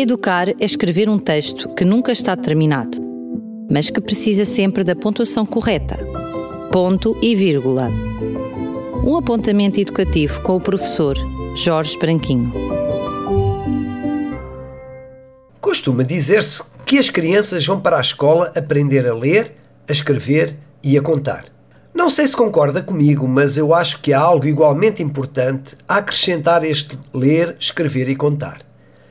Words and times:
Educar 0.00 0.50
é 0.50 0.64
escrever 0.64 1.08
um 1.08 1.18
texto 1.18 1.74
que 1.74 1.84
nunca 1.84 2.12
está 2.12 2.36
terminado, 2.36 2.98
mas 3.68 3.90
que 3.90 4.00
precisa 4.00 4.44
sempre 4.44 4.84
da 4.84 4.94
pontuação 4.94 5.44
correta. 5.44 5.98
Ponto 6.70 7.18
e 7.20 7.34
vírgula. 7.34 7.90
Um 9.04 9.16
apontamento 9.16 9.80
educativo 9.80 10.40
com 10.42 10.54
o 10.54 10.60
professor 10.60 11.16
Jorge 11.56 11.98
Branquinho. 11.98 12.52
Costuma 15.60 16.04
dizer-se 16.04 16.62
que 16.86 16.96
as 16.96 17.10
crianças 17.10 17.66
vão 17.66 17.80
para 17.80 17.96
a 17.96 18.00
escola 18.00 18.52
aprender 18.54 19.04
a 19.04 19.12
ler, 19.12 19.56
a 19.88 19.90
escrever 19.90 20.54
e 20.80 20.96
a 20.96 21.02
contar. 21.02 21.46
Não 21.92 22.08
sei 22.08 22.24
se 22.24 22.36
concorda 22.36 22.80
comigo, 22.80 23.26
mas 23.26 23.58
eu 23.58 23.74
acho 23.74 24.00
que 24.00 24.12
há 24.12 24.20
algo 24.20 24.46
igualmente 24.46 25.02
importante 25.02 25.76
a 25.88 25.96
acrescentar 25.96 26.64
este 26.64 26.96
ler, 27.12 27.56
escrever 27.58 28.08
e 28.08 28.14
contar. 28.14 28.67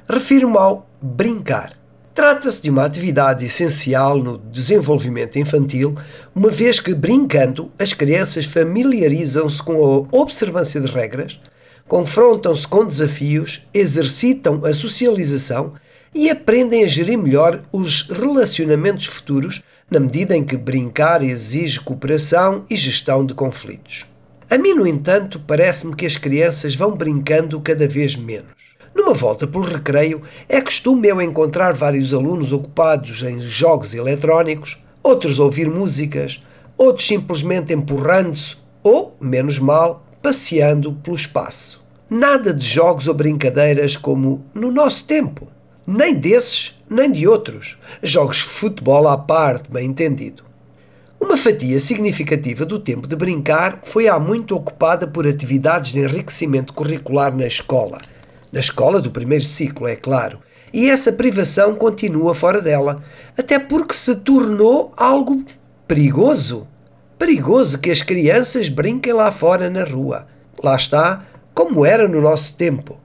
Refiro-me 0.09 0.57
ao 0.57 0.89
brincar. 1.01 1.73
Trata-se 2.15 2.61
de 2.61 2.69
uma 2.69 2.85
atividade 2.85 3.43
essencial 3.43 4.17
no 4.17 4.37
desenvolvimento 4.37 5.37
infantil, 5.37 5.97
uma 6.33 6.49
vez 6.49 6.79
que, 6.79 6.93
brincando, 6.95 7.69
as 7.77 7.91
crianças 7.91 8.45
familiarizam-se 8.45 9.61
com 9.61 9.73
a 9.73 10.17
observância 10.17 10.79
de 10.79 10.89
regras, 10.89 11.37
confrontam-se 11.85 12.65
com 12.65 12.85
desafios, 12.85 13.67
exercitam 13.73 14.63
a 14.63 14.71
socialização 14.71 15.73
e 16.15 16.29
aprendem 16.29 16.85
a 16.85 16.87
gerir 16.87 17.17
melhor 17.17 17.63
os 17.69 18.03
relacionamentos 18.03 19.07
futuros, 19.07 19.61
na 19.91 19.99
medida 19.99 20.37
em 20.37 20.45
que 20.45 20.55
brincar 20.55 21.21
exige 21.21 21.81
cooperação 21.81 22.63
e 22.69 22.77
gestão 22.77 23.25
de 23.25 23.33
conflitos. 23.33 24.05
A 24.49 24.57
mim, 24.57 24.73
no 24.73 24.87
entanto, 24.87 25.37
parece-me 25.45 25.93
que 25.97 26.05
as 26.05 26.15
crianças 26.15 26.75
vão 26.75 26.95
brincando 26.95 27.59
cada 27.59 27.85
vez 27.89 28.15
menos. 28.15 28.66
Numa 28.97 29.13
volta 29.13 29.45
pelo 29.45 29.63
recreio, 29.63 30.23
é 30.49 30.59
costume 30.59 31.07
eu 31.07 31.21
encontrar 31.21 31.75
vários 31.75 32.15
alunos 32.15 32.51
ocupados 32.51 33.21
em 33.21 33.39
jogos 33.39 33.93
eletrónicos, 33.93 34.81
outros 35.03 35.37
ouvir 35.37 35.69
músicas, 35.69 36.43
outros 36.75 37.05
simplesmente 37.05 37.71
empurrando-se 37.71 38.55
ou, 38.81 39.15
menos 39.21 39.59
mal, 39.59 40.03
passeando 40.19 40.93
pelo 40.93 41.15
espaço. 41.15 41.79
Nada 42.09 42.51
de 42.51 42.65
jogos 42.65 43.07
ou 43.07 43.13
brincadeiras 43.13 43.95
como 43.95 44.43
no 44.51 44.71
nosso 44.71 45.05
tempo. 45.05 45.47
Nem 45.85 46.15
desses, 46.15 46.75
nem 46.89 47.11
de 47.11 47.27
outros. 47.27 47.77
Jogos 48.01 48.37
de 48.37 48.43
futebol 48.45 49.07
à 49.07 49.15
parte, 49.15 49.69
bem 49.69 49.91
entendido. 49.91 50.41
Uma 51.19 51.37
fatia 51.37 51.79
significativa 51.79 52.65
do 52.65 52.79
tempo 52.79 53.07
de 53.07 53.15
brincar 53.15 53.79
foi 53.83 54.07
há 54.07 54.17
muito 54.17 54.55
ocupada 54.55 55.05
por 55.05 55.27
atividades 55.27 55.91
de 55.91 55.99
enriquecimento 55.99 56.73
curricular 56.73 57.35
na 57.37 57.45
escola– 57.45 57.99
na 58.51 58.59
escola 58.59 59.01
do 59.01 59.11
primeiro 59.11 59.43
ciclo, 59.43 59.87
é 59.87 59.95
claro. 59.95 60.39
E 60.73 60.89
essa 60.89 61.11
privação 61.11 61.75
continua 61.75 62.35
fora 62.35 62.61
dela, 62.61 63.01
até 63.37 63.57
porque 63.57 63.93
se 63.93 64.15
tornou 64.15 64.93
algo 64.97 65.43
perigoso. 65.87 66.67
Perigoso 67.17 67.79
que 67.79 67.89
as 67.89 68.01
crianças 68.01 68.69
brinquem 68.69 69.13
lá 69.13 69.31
fora 69.31 69.69
na 69.69 69.83
rua. 69.83 70.27
Lá 70.61 70.75
está, 70.75 71.25
como 71.53 71.85
era 71.85 72.07
no 72.07 72.21
nosso 72.21 72.55
tempo. 72.55 72.99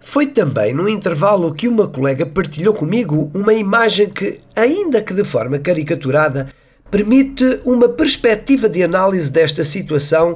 Foi 0.00 0.26
também 0.26 0.72
no 0.72 0.88
intervalo 0.88 1.54
que 1.54 1.68
uma 1.68 1.86
colega 1.86 2.26
partilhou 2.26 2.74
comigo 2.74 3.30
uma 3.34 3.54
imagem 3.54 4.08
que, 4.08 4.40
ainda 4.56 5.02
que 5.02 5.14
de 5.14 5.24
forma 5.24 5.58
caricaturada, 5.58 6.48
permite 6.90 7.60
uma 7.64 7.88
perspectiva 7.88 8.68
de 8.68 8.82
análise 8.82 9.30
desta 9.30 9.64
situação 9.64 10.34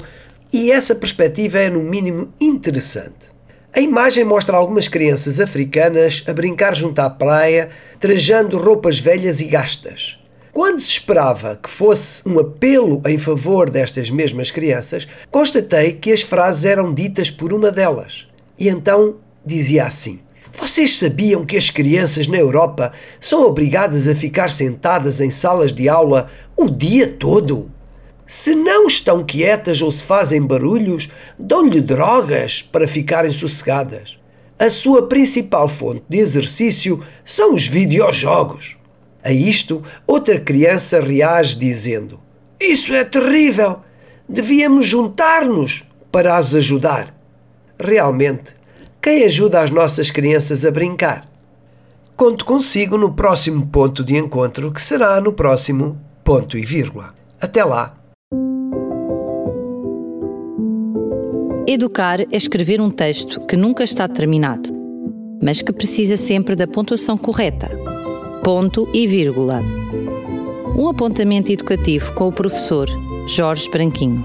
e 0.53 0.71
essa 0.71 0.95
perspectiva 0.95 1.59
é, 1.59 1.69
no 1.69 1.83
mínimo, 1.83 2.33
interessante. 2.41 3.36
A 3.77 3.81
imagem 3.83 4.25
mostra 4.25 4.57
algumas 4.57 4.89
crianças 4.89 5.39
africanas 5.39 6.25
a 6.27 6.33
brincar 6.33 6.75
junto 6.75 6.99
à 6.99 7.11
praia, 7.11 7.69
trajando 8.01 8.57
roupas 8.57 8.99
velhas 8.99 9.43
e 9.43 9.45
gastas. 9.45 10.19
Quando 10.51 10.81
se 10.81 10.93
esperava 10.93 11.61
que 11.63 11.69
fosse 11.69 12.27
um 12.27 12.39
apelo 12.39 13.03
em 13.05 13.19
favor 13.19 13.69
destas 13.69 14.09
mesmas 14.09 14.51
crianças, 14.51 15.07
constatei 15.31 15.93
que 15.93 16.11
as 16.11 16.23
frases 16.23 16.65
eram 16.65 16.95
ditas 16.95 17.31
por 17.31 17.53
uma 17.53 17.71
delas. 17.71 18.27
E 18.59 18.67
então 18.67 19.17
dizia 19.45 19.85
assim: 19.85 20.21
Vocês 20.51 20.97
sabiam 20.97 21.45
que 21.45 21.59
as 21.59 21.69
crianças 21.69 22.27
na 22.27 22.39
Europa 22.39 22.93
são 23.21 23.47
obrigadas 23.47 24.09
a 24.09 24.15
ficar 24.15 24.51
sentadas 24.51 25.21
em 25.21 25.31
salas 25.31 25.71
de 25.71 25.87
aula 25.87 26.31
o 26.57 26.71
dia 26.71 27.07
todo? 27.07 27.71
Se 28.27 28.57
não 28.57 28.89
estão 28.89 29.23
quietas 29.23 29.81
ou 29.81 29.91
se 29.91 30.03
fazem 30.03 30.45
barulhos, 30.45 31.09
dão-lhe 31.39 31.81
drogas 31.81 32.61
para 32.61 32.89
ficarem 32.89 33.31
sossegadas. 33.31 34.19
A 34.59 34.69
sua 34.69 35.07
principal 35.07 35.69
fonte 35.69 36.03
de 36.09 36.19
exercício 36.19 37.05
são 37.25 37.55
os 37.55 37.67
videojogos. 37.67 38.77
A 39.23 39.31
isto, 39.31 39.83
outra 40.07 40.41
criança 40.41 41.01
reage 41.01 41.57
dizendo: 41.57 42.19
Isso 42.59 42.93
é 42.93 43.05
terrível! 43.05 43.81
Devíamos 44.29 44.87
juntar-nos 44.87 45.85
para 46.11 46.37
as 46.37 46.55
ajudar. 46.55 47.15
Realmente, 47.79 48.55
quem 49.01 49.25
ajuda 49.25 49.63
as 49.63 49.71
nossas 49.71 50.11
crianças 50.11 50.65
a 50.65 50.71
brincar? 50.71 51.29
Conto 52.17 52.45
consigo 52.45 52.99
no 52.99 53.13
próximo 53.13 53.67
ponto 53.67 54.03
de 54.03 54.17
encontro, 54.17 54.73
que 54.73 54.81
será 54.83 55.21
no 55.21 55.33
próximo 55.33 56.01
ponto 56.25 56.59
e 56.59 56.65
vírgula. 56.65 57.15
Até 57.41 57.63
lá! 57.63 58.06
Educar 61.69 62.21
é 62.21 62.27
escrever 62.31 62.81
um 62.81 62.89
texto 62.89 63.45
que 63.45 63.57
nunca 63.57 63.83
está 63.83 64.07
terminado, 64.07 64.71
mas 65.43 65.61
que 65.61 65.73
precisa 65.73 66.17
sempre 66.17 66.55
da 66.55 66.65
pontuação 66.65 67.19
correta. 67.19 67.69
Ponto 68.45 68.89
e 68.95 69.05
vírgula. 69.05 69.61
Um 70.77 70.89
apontamento 70.89 71.51
educativo 71.51 72.15
com 72.15 72.29
o 72.29 72.33
professor 72.33 72.89
Jorge 73.27 73.69
Branquinho. 73.69 74.25